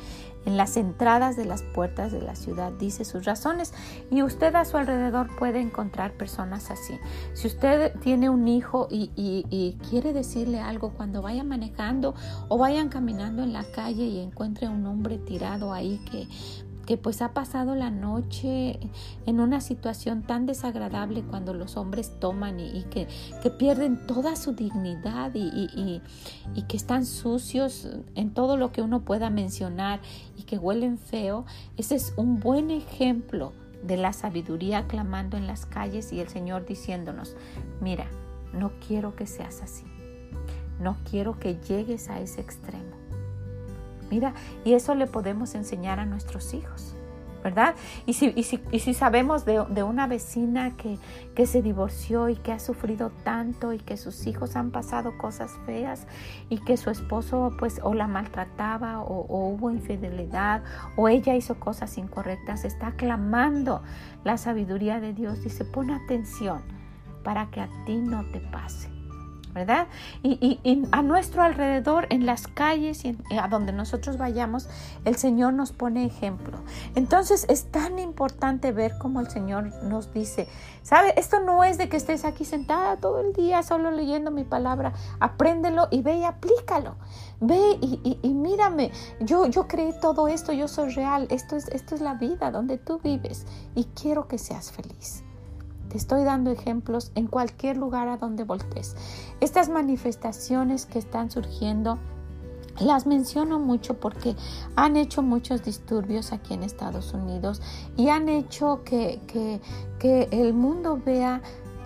en 0.48 0.56
las 0.56 0.78
entradas 0.78 1.36
de 1.36 1.44
las 1.44 1.62
puertas 1.62 2.14
de 2.14 2.22
la 2.22 2.34
ciudad, 2.36 2.72
dice 2.72 3.04
sus 3.04 3.26
razones. 3.26 3.74
Y 4.10 4.24
usted 4.24 4.56
a 4.56 4.64
su 4.64 4.78
alrededor 4.78 5.28
puede 5.38 5.60
encontrar 5.60 6.14
personas 6.14 6.72
así. 6.72 6.98
Si 7.34 7.48
usted 7.48 7.94
tiene 8.00 8.30
un 8.30 8.48
hijo 8.48 8.88
y, 8.90 9.78
quiere 9.90 10.14
decirle 10.14 10.62
algo 10.62 10.92
cuando 10.92 11.22
vaya 11.22 11.44
manejando 11.44 12.16
o 12.48 12.58
vayan 12.58 12.88
caminando 12.88 13.44
en 13.44 13.52
la 13.52 13.66
calle 13.66 14.04
y 14.04 14.20
encuentre 14.20 14.70
un 14.70 14.86
hombre 14.86 15.18
tirado 15.18 15.74
ahí 15.74 16.00
que 16.10 16.30
que 16.88 16.98
pues 16.98 17.22
ha 17.22 17.34
pasado 17.34 17.76
la 17.76 17.92
noche 17.92 18.80
en 19.26 19.42
una 19.42 19.60
situación 19.60 20.24
tan 20.24 20.46
desagradable 20.46 21.22
cuando 21.22 21.54
los 21.54 21.76
hombres 21.76 22.18
toman 22.20 22.62
y, 22.62 22.84
que, 22.86 23.08
pierden 23.60 24.08
toda 24.08 24.38
su 24.38 24.54
dignidad 24.54 25.32
y, 25.36 26.02
y, 26.56 26.62
que 26.64 26.78
están 26.78 27.06
sucios 27.06 27.90
en 28.16 28.34
todo 28.34 28.56
lo 28.56 28.72
que 28.72 28.82
uno 28.82 29.02
pueda 29.02 29.30
mencionar 29.30 30.00
y 30.38 30.44
que 30.44 30.58
huelen 30.58 30.98
feo, 30.98 31.46
ese 31.76 31.96
es 31.96 32.14
un 32.16 32.40
buen 32.40 32.72
ejemplo 32.72 33.52
de 33.84 33.98
la 33.98 34.14
sabiduría 34.14 34.88
clamando 34.88 35.36
en 35.36 35.46
las 35.46 35.66
calles 35.66 36.14
y 36.14 36.22
el 36.22 36.30
Señor 36.30 36.66
diciéndonos, 36.66 37.36
mira, 37.82 38.08
no 38.54 38.72
quiero 38.88 39.14
que 39.14 39.28
seas 39.28 39.62
así, 39.62 39.84
no 40.80 40.96
quiero 41.10 41.38
que 41.38 41.56
llegues 41.56 42.10
a 42.10 42.22
ese 42.22 42.40
extremo. 42.40 42.97
Mira, 44.10 44.34
y 44.64 44.74
eso 44.74 44.96
le 44.96 45.08
podemos 45.08 45.56
enseñar 45.56 46.00
a 46.00 46.06
nuestros 46.06 46.54
hijos. 46.54 46.96
¿verdad? 47.44 47.76
Y 48.06 48.14
si, 48.14 48.34
y 48.36 48.44
si, 48.44 48.60
y 48.72 48.80
si 48.80 48.94
sabemos 48.94 49.46
de, 49.46 49.64
de, 49.70 49.84
una 49.84 50.06
vecina 50.06 50.76
que, 50.76 50.98
que 51.34 51.46
se 51.46 51.62
divorció 51.62 52.28
y 52.28 52.36
que 52.36 52.52
ha 52.52 52.60
sufrido 52.60 53.12
tanto 53.24 53.72
y 53.72 53.80
que 53.80 53.96
sus 53.96 54.28
hijos 54.28 54.56
han 54.58 54.72
pasado 54.72 55.18
cosas 55.18 55.54
feas 55.66 56.08
y 56.50 56.58
que 56.58 56.76
su 56.76 56.90
esposo 56.90 57.54
pues 57.58 57.80
o 57.84 57.94
la 57.94 58.08
maltrataba 58.08 59.00
o, 59.00 59.26
hubo 59.30 59.72
infidelidad 59.72 60.64
o 60.98 61.08
ella 61.08 61.36
hizo 61.36 61.58
cosas 61.58 61.98
incorrectas, 61.98 62.66
está 62.66 62.94
clamando 62.94 63.82
la 64.26 64.38
sabiduría 64.38 65.00
de 65.00 65.14
Dios, 65.14 65.42
dice, 65.42 65.64
pon 65.64 65.92
atención 65.92 66.64
para 67.24 67.50
que 67.50 67.62
a 67.62 67.70
ti 67.86 67.96
no 67.96 68.26
te 68.32 68.40
pase. 68.40 68.97
¿Verdad? 69.58 69.88
Y, 70.24 70.60
a 70.92 71.02
nuestro 71.02 71.42
alrededor, 71.42 72.08
en 72.10 72.26
las 72.26 72.48
calles 72.48 73.04
y 73.06 73.18
a 73.38 73.48
donde 73.48 73.74
nosotros 73.74 74.18
vayamos, 74.18 74.70
el 75.06 75.16
Señor 75.16 75.54
nos 75.54 75.72
pone 75.72 76.06
ejemplo. 76.06 76.60
Entonces 76.96 77.46
es 77.50 77.66
tan 77.72 78.00
importante 78.00 78.72
ver 78.72 78.94
cómo 78.98 79.20
el 79.20 79.30
Señor 79.30 79.74
nos 79.84 80.14
dice, 80.14 80.48
¿sabe? 80.84 81.14
Esto 81.18 81.40
no 81.40 81.64
es 81.64 81.78
de 81.78 81.90
que 81.90 81.98
estés 81.98 82.26
aquí 82.26 82.46
sentada 82.46 82.98
todo 82.98 83.20
el 83.22 83.34
día 83.34 83.64
solo 83.64 83.92
leyendo 83.92 84.32
mi 84.32 84.44
palabra, 84.44 84.94
apréndelo 85.20 85.88
y 85.92 86.02
ve 86.02 86.18
y 86.18 86.24
aplícalo. 86.24 86.96
Ve 87.40 87.78
y, 87.82 88.30
mírame, 88.30 88.92
yo, 89.20 89.46
yo 89.48 89.68
creé 89.68 89.94
todo 89.94 90.28
esto, 90.28 90.54
yo 90.54 90.68
soy 90.68 90.90
real, 90.90 91.28
esto 91.30 91.56
es, 91.56 91.68
esto 91.70 91.96
es 91.96 92.02
la 92.02 92.16
vida 92.16 92.52
donde 92.52 92.78
tú 92.78 93.00
vives 93.04 93.46
y 93.76 93.86
quiero 93.86 94.28
que 94.28 94.38
seas 94.38 94.72
feliz. 94.72 95.24
Te 95.90 95.98
estoy 95.98 96.24
dando 96.24 96.52
ejemplos 96.52 97.12
en 97.16 97.28
cualquier 97.28 97.78
lugar 97.78 98.08
a 98.08 98.18
donde 98.18 98.44
voltees. 98.44 98.96
Estas 99.40 99.70
manifestaciones 99.70 100.86
que 100.86 101.00
están 101.00 101.32
surgiendo 101.32 101.98
las 102.80 103.08
menciono 103.08 103.60
mucho 103.60 103.96
porque 103.96 104.36
han 104.76 104.98
hecho 104.98 105.24
muchos 105.24 105.64
disturbios 105.64 106.32
aquí 106.32 106.54
en 106.54 106.64
Estados 106.64 107.14
Unidos 107.14 107.62
y 107.96 108.10
han 108.10 108.30
hecho 108.30 108.82
que, 108.84 109.20
que, 109.28 109.62
que 110.00 110.28
el 110.32 110.54
mundo 110.54 111.02
vea 111.04 111.42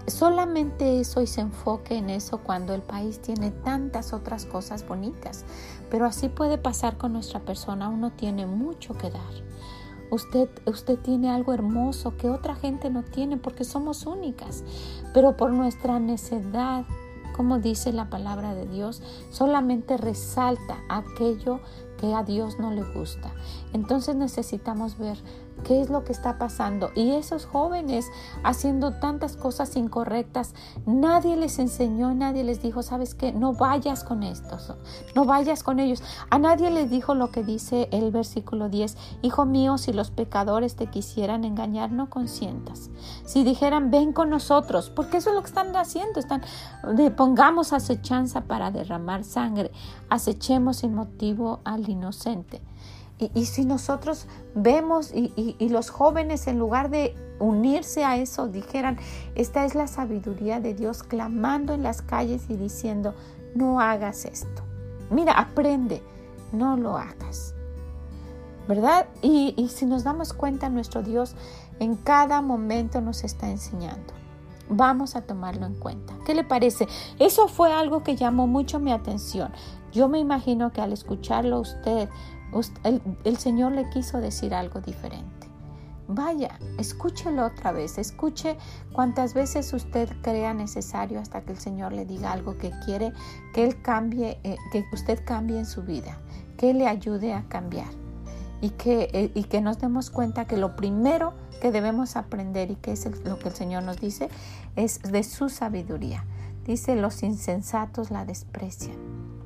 solamente 0.07 0.99
eso 0.99 1.21
y 1.21 1.27
se 1.27 1.41
enfoque 1.41 1.97
en 1.97 2.09
eso 2.09 2.39
cuando 2.39 2.73
el 2.73 2.81
país 2.81 3.21
tiene 3.21 3.51
tantas 3.51 4.13
otras 4.13 4.45
cosas 4.45 4.85
bonitas. 4.85 5.45
Pero 5.89 6.05
así 6.05 6.29
puede 6.29 6.57
pasar 6.57 6.97
con 6.97 7.13
nuestra 7.13 7.39
persona, 7.39 7.89
uno 7.89 8.11
tiene 8.11 8.45
mucho 8.45 8.93
que 8.97 9.09
dar. 9.09 9.50
Usted, 10.11 10.49
usted 10.65 10.99
tiene 10.99 11.31
algo 11.31 11.53
hermoso 11.53 12.17
que 12.17 12.29
otra 12.29 12.53
gente 12.55 12.89
no 12.89 13.03
tiene 13.03 13.37
porque 13.37 13.63
somos 13.63 14.05
únicas, 14.05 14.63
pero 15.13 15.37
por 15.37 15.51
nuestra 15.51 15.99
necedad, 15.99 16.85
como 17.33 17.59
dice 17.59 17.93
la 17.93 18.09
palabra 18.09 18.53
de 18.53 18.67
Dios, 18.67 19.01
solamente 19.31 19.95
resalta 19.95 20.83
aquello 20.89 21.61
que 21.97 22.13
a 22.13 22.23
Dios 22.23 22.59
no 22.59 22.71
le 22.71 22.83
gusta. 22.83 23.31
Entonces 23.73 24.15
necesitamos 24.15 24.97
ver 24.97 25.17
qué 25.63 25.81
es 25.81 25.89
lo 25.89 26.03
que 26.03 26.11
está 26.11 26.37
pasando. 26.37 26.91
Y 26.95 27.11
esos 27.11 27.45
jóvenes 27.45 28.09
haciendo 28.43 28.93
tantas 28.93 29.35
cosas 29.35 29.75
incorrectas, 29.75 30.53
nadie 30.85 31.35
les 31.35 31.59
enseñó, 31.59 32.13
nadie 32.13 32.43
les 32.43 32.61
dijo, 32.61 32.83
sabes 32.83 33.15
qué, 33.15 33.31
no 33.31 33.53
vayas 33.53 34.03
con 34.03 34.23
estos, 34.23 34.73
no 35.15 35.25
vayas 35.25 35.63
con 35.63 35.79
ellos. 35.79 36.03
A 36.29 36.39
nadie 36.39 36.71
les 36.71 36.89
dijo 36.89 37.15
lo 37.15 37.31
que 37.31 37.43
dice 37.43 37.87
el 37.91 38.11
versículo 38.11 38.69
10, 38.69 38.97
hijo 39.21 39.45
mío, 39.45 39.77
si 39.77 39.93
los 39.93 40.11
pecadores 40.11 40.75
te 40.75 40.87
quisieran 40.87 41.43
engañar, 41.43 41.91
no 41.91 42.09
consientas. 42.09 42.89
Si 43.25 43.43
dijeran, 43.43 43.91
ven 43.91 44.13
con 44.13 44.29
nosotros, 44.29 44.89
porque 44.89 45.17
eso 45.17 45.29
es 45.29 45.35
lo 45.35 45.41
que 45.41 45.47
están 45.47 45.75
haciendo, 45.75 46.19
están, 46.19 46.41
pongamos 47.15 47.73
acechanza 47.73 48.41
para 48.41 48.71
derramar 48.71 49.23
sangre, 49.23 49.71
acechemos 50.09 50.77
sin 50.77 50.93
motivo 50.93 51.59
al 51.63 51.89
inocente. 51.89 52.61
Y, 53.21 53.45
si 53.45 53.65
nosotros 53.65 54.25
vemos 54.55 55.11
y, 55.13 55.69
los 55.69 55.91
jóvenes 55.91 56.47
en 56.47 56.57
lugar 56.57 56.89
de 56.89 57.15
unirse 57.39 58.03
a 58.03 58.17
eso 58.17 58.47
dijeran, 58.47 58.97
esta 59.35 59.63
es 59.63 59.75
la 59.75 59.85
sabiduría 59.85 60.59
de 60.59 60.73
Dios 60.73 61.03
clamando 61.03 61.73
en 61.73 61.83
las 61.83 62.01
calles 62.01 62.45
y 62.49 62.55
diciendo, 62.55 63.13
no 63.53 63.79
hagas 63.79 64.25
esto. 64.25 64.63
Mira, 65.11 65.33
aprende, 65.33 66.01
no 66.51 66.77
lo 66.77 66.97
hagas. 66.97 67.53
¿Verdad? 68.67 69.05
Y, 69.21 69.53
y 69.55 69.69
si 69.69 69.85
nos 69.85 70.03
damos 70.03 70.33
cuenta, 70.33 70.69
nuestro 70.69 71.03
Dios 71.03 71.35
en 71.79 71.95
cada 71.95 72.41
momento 72.41 73.01
nos 73.01 73.23
está 73.23 73.49
enseñando. 73.49 74.13
Vamos 74.67 75.15
a 75.15 75.21
tomarlo 75.21 75.67
en 75.67 75.75
cuenta. 75.75 76.15
¿Qué 76.25 76.33
le 76.33 76.43
parece? 76.43 76.87
Eso 77.19 77.47
fue 77.47 77.71
algo 77.71 78.03
que 78.03 78.15
llamó 78.15 78.47
mucho 78.47 78.79
mi 78.79 78.91
atención. 78.91 79.51
Yo 79.91 80.07
me 80.07 80.19
imagino 80.19 80.71
que 80.71 80.81
al 80.81 80.93
escucharlo 80.93 81.59
usted 81.59 82.09
el, 83.23 83.37
Señor 83.37 83.71
le 83.73 83.89
quiso 83.89 84.19
decir 84.19 84.53
algo 84.53 84.81
diferente. 84.81 85.47
Vaya, 86.07 86.59
escúchelo 86.77 87.45
otra 87.45 87.71
vez, 87.71 87.97
escuche 87.97 88.57
cuantas 88.91 89.33
veces 89.33 89.71
usted 89.71 90.09
crea 90.21 90.53
necesario 90.53 91.19
hasta 91.19 91.41
que 91.41 91.53
el 91.53 91.57
Señor 91.57 91.93
le 91.93 92.05
diga 92.05 92.33
algo 92.33 92.57
que 92.57 92.71
quiere 92.83 93.13
que 93.53 93.63
Él 93.63 93.81
cambie, 93.81 94.37
eh, 94.43 94.57
que 94.73 94.83
usted 94.91 95.23
cambie 95.23 95.57
en 95.57 95.65
su 95.65 95.83
vida, 95.83 96.19
que 96.57 96.73
le 96.73 96.87
ayude 96.87 97.33
a 97.33 97.43
cambiar 97.47 97.87
y 98.59 98.71
que, 98.71 99.09
eh, 99.13 99.31
y 99.33 99.45
que 99.45 99.61
nos 99.61 99.79
demos 99.79 100.09
cuenta 100.09 100.45
que 100.45 100.57
lo 100.57 100.75
primero 100.75 101.33
que 101.61 101.71
debemos 101.71 102.17
aprender 102.17 102.71
y 102.71 102.75
que 102.75 102.91
es 102.91 103.05
lo 103.23 103.39
que 103.39 103.49
el 103.49 103.55
Señor 103.55 103.83
nos 103.83 104.01
dice 104.01 104.27
es 104.75 105.01
de 105.01 105.23
su 105.23 105.47
sabiduría. 105.47 106.25
Dice, 106.65 106.95
los 106.95 107.23
insensatos 107.23 108.11
la 108.11 108.25
desprecian 108.25 109.40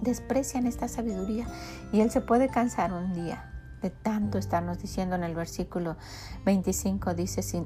desprecian 0.00 0.66
esta 0.66 0.88
sabiduría 0.88 1.46
y 1.92 2.00
Él 2.00 2.10
se 2.10 2.20
puede 2.20 2.48
cansar 2.48 2.92
un 2.92 3.12
día 3.12 3.52
de 3.82 3.90
tanto 3.90 4.38
estarnos 4.38 4.78
diciendo 4.78 5.14
en 5.16 5.24
el 5.24 5.34
versículo 5.34 5.96
25 6.44 7.14
dice, 7.14 7.64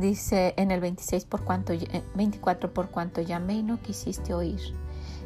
dice 0.00 0.54
en 0.56 0.70
el 0.70 0.80
26 0.80 1.24
por 1.26 1.44
cuanto 1.44 1.72
24 2.14 2.74
por 2.74 2.90
cuanto 2.90 3.20
llamé 3.20 3.54
y 3.54 3.62
no 3.62 3.80
quisiste 3.80 4.34
oír. 4.34 4.60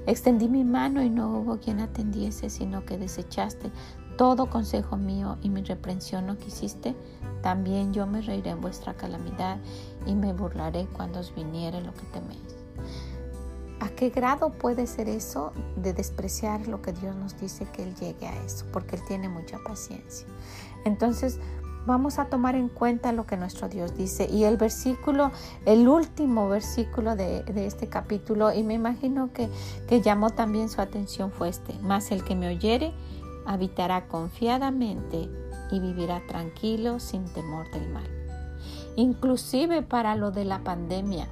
Extendí 0.06 0.48
mi 0.48 0.64
mano 0.64 1.02
y 1.02 1.10
no 1.10 1.38
hubo 1.38 1.58
quien 1.58 1.80
atendiese 1.80 2.50
sino 2.50 2.84
que 2.84 2.98
desechaste 2.98 3.70
todo 4.16 4.50
consejo 4.50 4.96
mío 4.96 5.38
y 5.42 5.48
mi 5.48 5.62
reprensión 5.62 6.26
no 6.26 6.36
quisiste. 6.36 6.94
También 7.42 7.92
yo 7.92 8.06
me 8.06 8.20
reiré 8.20 8.50
en 8.50 8.60
vuestra 8.60 8.94
calamidad 8.94 9.58
y 10.06 10.14
me 10.14 10.32
burlaré 10.32 10.86
cuando 10.92 11.20
os 11.20 11.34
viniere 11.34 11.80
lo 11.80 11.92
que 11.94 12.06
teméis. 12.12 12.56
¿A 12.56 12.61
qué 14.02 14.10
grado 14.10 14.50
puede 14.50 14.88
ser 14.88 15.08
eso 15.08 15.52
de 15.76 15.92
despreciar 15.92 16.66
lo 16.66 16.82
que 16.82 16.92
Dios 16.92 17.14
nos 17.14 17.38
dice 17.38 17.68
que 17.72 17.84
Él 17.84 17.94
llegue 17.94 18.26
a 18.26 18.34
eso? 18.44 18.66
Porque 18.72 18.96
Él 18.96 19.02
tiene 19.06 19.28
mucha 19.28 19.60
paciencia. 19.64 20.26
Entonces, 20.84 21.38
vamos 21.86 22.18
a 22.18 22.24
tomar 22.24 22.56
en 22.56 22.68
cuenta 22.68 23.12
lo 23.12 23.26
que 23.26 23.36
nuestro 23.36 23.68
Dios 23.68 23.96
dice. 23.96 24.28
Y 24.28 24.42
el 24.42 24.56
versículo, 24.56 25.30
el 25.66 25.86
último 25.86 26.48
versículo 26.48 27.14
de, 27.14 27.44
este 27.54 27.86
capítulo, 27.86 28.52
y 28.52 28.64
me 28.64 28.74
imagino 28.74 29.32
que, 29.32 29.48
que 29.86 30.00
llamó 30.00 30.30
también 30.30 30.68
su 30.68 30.80
atención 30.80 31.30
fue 31.30 31.50
este, 31.50 31.72
más 31.78 32.10
el 32.10 32.24
que 32.24 32.34
me 32.34 32.48
oyere 32.48 32.92
habitará 33.46 34.08
confiadamente 34.08 35.28
y 35.70 35.78
vivirá 35.78 36.26
tranquilo 36.26 36.98
sin 36.98 37.24
temor 37.26 37.70
del 37.70 37.88
mal. 37.90 38.10
inclusive 38.96 39.82
para 39.82 40.16
lo 40.16 40.32
de 40.32 40.44
la 40.44 40.64
pandemia. 40.64 41.28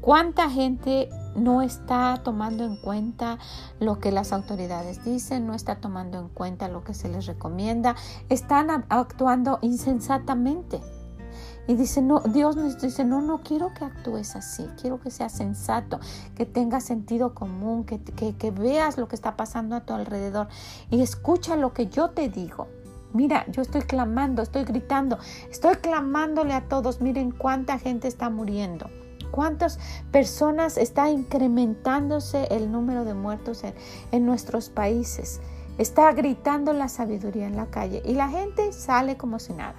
¿Cuánta 0.00 0.48
gente 0.48 1.10
no 1.34 1.60
está 1.60 2.20
tomando 2.24 2.64
en 2.64 2.76
cuenta 2.76 3.38
lo 3.80 3.98
que 3.98 4.12
las 4.12 4.32
autoridades 4.32 5.04
dicen, 5.04 5.46
no 5.46 5.54
está 5.54 5.76
tomando 5.76 6.18
en 6.18 6.28
cuenta 6.28 6.68
lo 6.68 6.82
que 6.82 6.94
se 6.94 7.10
les 7.10 7.26
recomienda, 7.26 7.96
están 8.30 8.70
actuando 8.88 9.58
insensatamente? 9.60 10.80
Y 11.68 11.74
dice, 11.74 12.00
no, 12.00 12.20
Dios 12.20 12.56
nos 12.56 12.80
dice, 12.80 13.04
no, 13.04 13.20
no 13.20 13.42
quiero 13.42 13.74
que 13.74 13.84
actúes 13.84 14.34
así, 14.36 14.66
quiero 14.80 15.00
que 15.00 15.10
seas 15.10 15.32
sensato, 15.32 16.00
que 16.34 16.46
tengas 16.46 16.84
sentido 16.84 17.34
común, 17.34 17.84
que, 17.84 18.00
que, 18.00 18.50
veas 18.50 18.96
lo 18.96 19.06
que 19.06 19.14
está 19.14 19.36
pasando 19.36 19.76
a 19.76 19.82
tu 19.82 19.92
alrededor 19.92 20.48
y 20.90 21.02
escucha 21.02 21.56
lo 21.56 21.74
que 21.74 21.86
yo 21.86 22.10
te 22.10 22.28
digo. 22.28 22.68
Mira, 23.12 23.44
yo 23.52 23.60
estoy 23.60 23.82
clamando, 23.82 24.40
estoy 24.40 24.64
gritando, 24.64 25.18
estoy 25.50 25.76
clamándole 25.76 26.54
a 26.54 26.68
todos, 26.68 27.00
miren 27.00 27.32
cuánta 27.32 27.78
gente 27.78 28.08
está 28.08 28.30
muriendo. 28.30 28.88
¿Cuántas 29.30 29.78
personas 30.10 30.76
está 30.76 31.10
incrementándose 31.10 32.46
el 32.50 32.70
número 32.70 33.04
de 33.04 33.14
muertos 33.14 33.64
en, 33.64 33.74
en, 34.12 34.26
nuestros 34.26 34.68
países? 34.70 35.40
Está 35.78 36.12
gritando 36.12 36.72
la 36.72 36.88
sabiduría 36.88 37.46
en 37.46 37.56
la 37.56 37.66
calle 37.66 38.02
y 38.04 38.14
la 38.14 38.28
gente 38.28 38.72
sale 38.72 39.16
como 39.16 39.38
si 39.38 39.52
nada 39.52 39.76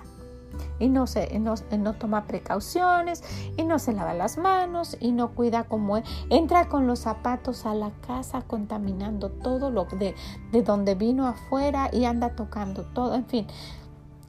y 0.81 0.89
no, 0.89 1.07
se, 1.07 1.39
no, 1.39 1.53
no, 1.77 1.93
toma 1.93 2.25
precauciones 2.25 3.23
y 3.55 3.63
no 3.63 3.79
se 3.79 3.93
lava 3.93 4.13
las 4.13 4.37
manos 4.37 4.97
y 4.99 5.11
no 5.11 5.29
cuida 5.29 5.63
como 5.63 6.01
entra 6.29 6.67
con 6.67 6.87
los 6.87 6.99
zapatos 6.99 7.65
a 7.65 7.75
la 7.75 7.91
casa 8.05 8.41
contaminando 8.41 9.29
todo 9.29 9.69
lo 9.69 9.85
de, 9.85 10.15
de 10.51 10.63
donde 10.63 10.95
vino 10.95 11.27
afuera 11.27 11.89
y 11.93 12.05
anda 12.05 12.35
tocando 12.35 12.83
todo, 12.83 13.15
en 13.15 13.25
fin. 13.25 13.47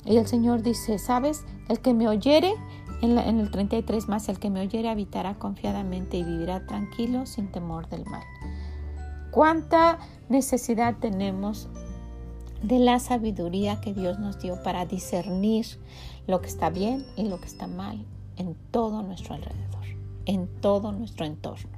Y 0.04 0.16
el 0.16 0.26
Señor 0.26 0.62
dice, 0.62 0.98
¿sabes? 0.98 1.44
El 1.68 1.80
que 1.80 1.94
me 1.94 2.08
oyere, 2.08 2.52
en, 3.02 3.18
en 3.18 3.40
el 3.40 3.50
33 3.50 4.08
más, 4.08 4.28
el 4.28 4.38
que 4.38 4.48
me 4.48 4.60
oyere 4.60 4.88
habitará 4.88 5.34
confiadamente 5.34 6.16
y 6.16 6.24
vivirá 6.24 6.66
tranquilo 6.66 7.26
sin 7.26 7.52
temor 7.52 7.88
del 7.88 8.06
mal. 8.06 8.22
¿Cuánta 9.30 9.98
necesidad 10.28 10.96
tenemos 10.98 11.68
de 12.62 12.78
la 12.78 12.98
sabiduría 12.98 13.80
que 13.80 13.92
Dios 13.92 14.18
nos 14.18 14.40
dio 14.40 14.62
para 14.62 14.86
discernir 14.86 15.66
lo 16.26 16.40
que 16.40 16.48
está 16.48 16.70
bien 16.70 17.04
y 17.16 17.24
lo 17.24 17.40
que 17.40 17.46
está 17.46 17.66
mal 17.66 18.04
en 18.36 18.56
todo 18.70 19.02
nuestro 19.02 19.34
alrededor, 19.34 19.84
en 20.26 20.48
todo 20.60 20.92
nuestro 20.92 21.26
entorno. 21.26 21.70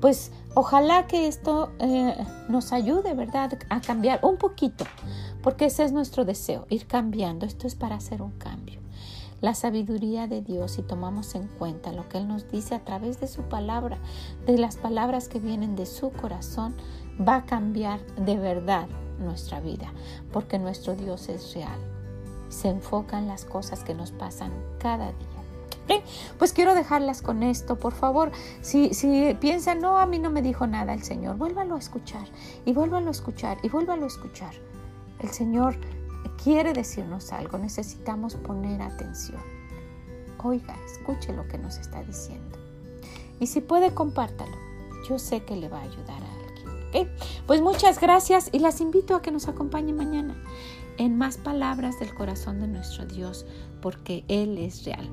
Pues 0.00 0.32
ojalá 0.54 1.06
que 1.06 1.26
esto 1.26 1.72
eh, 1.78 2.14
nos 2.48 2.72
ayude, 2.72 3.14
¿verdad?, 3.14 3.58
a 3.68 3.80
cambiar 3.80 4.20
un 4.22 4.36
poquito, 4.36 4.84
porque 5.42 5.66
ese 5.66 5.84
es 5.84 5.92
nuestro 5.92 6.24
deseo, 6.24 6.66
ir 6.70 6.86
cambiando. 6.86 7.46
Esto 7.46 7.66
es 7.66 7.74
para 7.74 7.96
hacer 7.96 8.22
un 8.22 8.32
cambio. 8.32 8.79
La 9.40 9.54
sabiduría 9.54 10.26
de 10.26 10.42
Dios, 10.42 10.72
si 10.72 10.82
tomamos 10.82 11.34
en 11.34 11.46
cuenta 11.46 11.92
lo 11.92 12.08
que 12.08 12.18
Él 12.18 12.28
nos 12.28 12.50
dice 12.50 12.74
a 12.74 12.84
través 12.84 13.20
de 13.20 13.26
su 13.26 13.42
palabra, 13.42 13.98
de 14.46 14.58
las 14.58 14.76
palabras 14.76 15.28
que 15.28 15.38
vienen 15.38 15.76
de 15.76 15.86
su 15.86 16.10
corazón, 16.10 16.74
va 17.18 17.36
a 17.36 17.46
cambiar 17.46 18.00
de 18.16 18.36
verdad 18.38 18.86
nuestra 19.18 19.60
vida, 19.60 19.92
porque 20.32 20.58
nuestro 20.58 20.94
Dios 20.94 21.28
es 21.30 21.54
real. 21.54 21.78
Se 22.50 22.68
enfoca 22.68 23.18
en 23.18 23.28
las 23.28 23.46
cosas 23.46 23.82
que 23.82 23.94
nos 23.94 24.10
pasan 24.10 24.52
cada 24.78 25.06
día. 25.06 26.00
Pues 26.38 26.52
quiero 26.52 26.74
dejarlas 26.74 27.20
con 27.20 27.42
esto, 27.42 27.76
por 27.76 27.92
favor. 27.92 28.30
Si, 28.60 28.94
si 28.94 29.36
piensan, 29.40 29.80
no, 29.80 29.98
a 29.98 30.06
mí 30.06 30.18
no 30.18 30.30
me 30.30 30.42
dijo 30.42 30.66
nada 30.66 30.94
el 30.94 31.02
Señor, 31.02 31.36
vuélvalo 31.36 31.74
a 31.74 31.78
escuchar 31.78 32.26
y 32.64 32.72
vuélvalo 32.72 33.08
a 33.08 33.10
escuchar 33.10 33.58
y 33.62 33.68
vuélvalo 33.68 34.04
a 34.04 34.08
escuchar. 34.08 34.54
El 35.18 35.30
Señor 35.30 35.76
quiere 36.42 36.72
decirnos 36.72 37.32
algo, 37.32 37.58
necesitamos 37.58 38.36
poner 38.36 38.82
atención. 38.82 39.40
Oiga, 40.42 40.76
escuche 40.86 41.32
lo 41.32 41.46
que 41.48 41.58
nos 41.58 41.78
está 41.78 42.02
diciendo. 42.02 42.58
Y 43.38 43.46
si 43.46 43.60
puede, 43.60 43.94
compártalo. 43.94 44.56
Yo 45.08 45.18
sé 45.18 45.44
que 45.44 45.56
le 45.56 45.68
va 45.68 45.78
a 45.78 45.82
ayudar 45.82 46.22
a 46.22 46.40
pues 47.46 47.60
muchas 47.60 48.00
gracias 48.00 48.48
y 48.52 48.58
las 48.58 48.80
invito 48.80 49.14
a 49.14 49.22
que 49.22 49.30
nos 49.30 49.48
acompañen 49.48 49.96
mañana 49.96 50.34
en 50.98 51.16
más 51.16 51.36
palabras 51.36 51.98
del 52.00 52.12
corazón 52.14 52.60
de 52.60 52.66
nuestro 52.66 53.06
Dios, 53.06 53.46
porque 53.80 54.24
Él 54.28 54.58
es 54.58 54.84
real. 54.84 55.08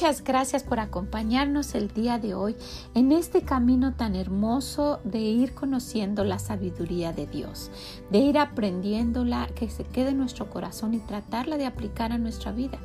Muchas 0.00 0.24
gracias 0.24 0.64
por 0.64 0.80
acompañarnos 0.80 1.74
el 1.74 1.88
día 1.92 2.18
de 2.18 2.32
hoy 2.32 2.56
en 2.94 3.12
este 3.12 3.42
camino 3.42 3.92
tan 3.96 4.16
hermoso 4.16 4.98
de 5.04 5.18
ir 5.18 5.52
conociendo 5.52 6.24
la 6.24 6.38
sabiduría 6.38 7.12
de 7.12 7.26
Dios, 7.26 7.70
de 8.08 8.16
ir 8.16 8.38
aprendiéndola, 8.38 9.48
que 9.54 9.68
se 9.68 9.84
quede 9.84 10.08
en 10.08 10.16
nuestro 10.16 10.48
corazón 10.48 10.94
y 10.94 11.00
tratarla 11.00 11.58
de 11.58 11.66
aplicar 11.66 12.12
a 12.12 12.18
nuestra 12.18 12.50
vida, 12.50 12.78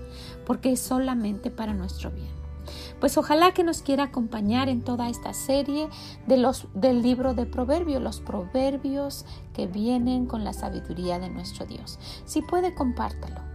porque 0.45 0.73
es 0.73 0.81
solamente 0.81 1.51
para 1.51 1.73
nuestro 1.73 2.11
bien. 2.11 2.27
Pues 2.99 3.17
ojalá 3.17 3.53
que 3.53 3.63
nos 3.63 3.81
quiera 3.81 4.03
acompañar 4.03 4.67
en 4.67 4.81
toda 4.81 5.07
esta 5.07 5.33
serie 5.33 5.87
de 6.27 6.35
los, 6.35 6.67
del 6.73 7.01
libro 7.01 7.33
de 7.33 7.45
Proverbios, 7.45 8.03
los 8.03 8.19
proverbios 8.19 9.23
que 9.53 9.67
vienen 9.67 10.25
con 10.25 10.43
la 10.43 10.51
sabiduría 10.51 11.17
de 11.17 11.29
nuestro 11.29 11.65
Dios. 11.65 11.97
Si 12.25 12.41
puede, 12.41 12.75
compártalo 12.75 13.54